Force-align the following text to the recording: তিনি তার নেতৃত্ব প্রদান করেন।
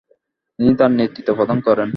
তিনি 0.59 0.71
তার 0.75 0.91
নেতৃত্ব 0.91 1.29
প্রদান 1.37 1.57
করেন। 1.67 1.89